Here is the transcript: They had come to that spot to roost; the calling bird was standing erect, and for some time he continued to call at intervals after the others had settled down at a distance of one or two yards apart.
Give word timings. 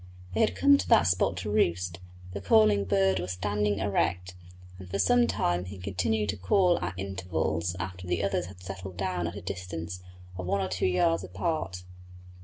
They 0.33 0.39
had 0.39 0.55
come 0.55 0.79
to 0.79 0.89
that 0.89 1.05
spot 1.05 1.37
to 1.37 1.51
roost; 1.51 1.99
the 2.33 2.41
calling 2.41 2.85
bird 2.85 3.19
was 3.19 3.33
standing 3.33 3.77
erect, 3.77 4.33
and 4.79 4.89
for 4.89 4.97
some 4.97 5.27
time 5.27 5.65
he 5.65 5.77
continued 5.77 6.29
to 6.29 6.37
call 6.37 6.79
at 6.79 6.97
intervals 6.97 7.75
after 7.79 8.07
the 8.07 8.23
others 8.23 8.47
had 8.47 8.63
settled 8.63 8.97
down 8.97 9.27
at 9.27 9.35
a 9.35 9.41
distance 9.43 9.99
of 10.39 10.47
one 10.47 10.59
or 10.59 10.69
two 10.69 10.87
yards 10.87 11.23
apart. 11.23 11.83